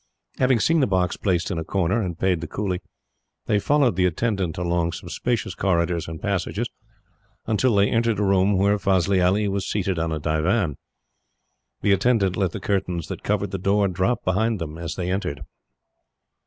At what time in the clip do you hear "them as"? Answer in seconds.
14.57-14.95